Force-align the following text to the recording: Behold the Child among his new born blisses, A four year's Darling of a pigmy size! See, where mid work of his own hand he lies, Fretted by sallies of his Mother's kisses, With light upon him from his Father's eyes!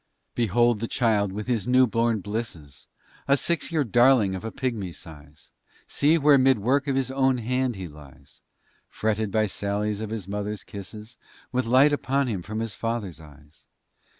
Behold 0.33 0.79
the 0.79 0.87
Child 0.87 1.29
among 1.29 1.43
his 1.45 1.67
new 1.67 1.85
born 1.85 2.21
blisses, 2.21 2.87
A 3.27 3.37
four 3.37 3.57
year's 3.69 3.85
Darling 3.85 4.33
of 4.33 4.43
a 4.43 4.51
pigmy 4.51 4.91
size! 4.91 5.51
See, 5.85 6.17
where 6.17 6.39
mid 6.39 6.57
work 6.57 6.87
of 6.87 6.95
his 6.95 7.11
own 7.11 7.37
hand 7.37 7.75
he 7.75 7.87
lies, 7.87 8.41
Fretted 8.89 9.29
by 9.29 9.45
sallies 9.45 10.01
of 10.01 10.09
his 10.09 10.27
Mother's 10.27 10.63
kisses, 10.63 11.19
With 11.51 11.67
light 11.67 11.93
upon 11.93 12.25
him 12.25 12.41
from 12.41 12.61
his 12.61 12.73
Father's 12.73 13.19
eyes! 13.21 13.67